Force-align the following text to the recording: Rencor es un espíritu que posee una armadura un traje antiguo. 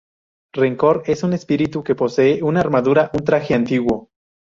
Rencor 0.53 1.03
es 1.05 1.21
un 1.21 1.33
espíritu 1.33 1.83
que 1.83 1.93
posee 1.93 2.41
una 2.41 2.59
armadura 2.61 3.11
un 3.13 3.23
traje 3.23 3.53
antiguo. 3.53 4.09